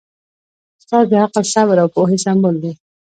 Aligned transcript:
استاد 0.79 1.05
د 1.11 1.13
عقل، 1.23 1.43
صبر 1.53 1.77
او 1.83 1.87
پوهې 1.95 2.17
سمبول 2.25 2.55
دی. 2.63 2.71